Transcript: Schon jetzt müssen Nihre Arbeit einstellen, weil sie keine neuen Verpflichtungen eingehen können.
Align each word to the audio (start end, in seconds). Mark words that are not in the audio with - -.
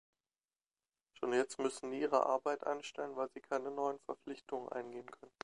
Schon 1.13 1.31
jetzt 1.31 1.59
müssen 1.59 1.91
Nihre 1.91 2.25
Arbeit 2.25 2.65
einstellen, 2.65 3.15
weil 3.17 3.29
sie 3.35 3.39
keine 3.39 3.69
neuen 3.69 3.99
Verpflichtungen 3.99 4.67
eingehen 4.69 5.05
können. 5.05 5.31